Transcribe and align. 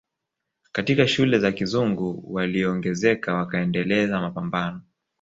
Katika 0.71 1.07
shule 1.07 1.39
za 1.39 1.51
kizungu 1.51 2.23
waliongezeka 2.33 3.33
wakaendeleza 3.33 4.21
Mapamabano 4.21 4.81